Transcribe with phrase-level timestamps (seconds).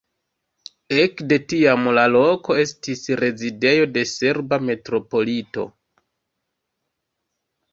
[1.01, 5.67] Ekde tiam la loko estis rezidejo de serba metropolito.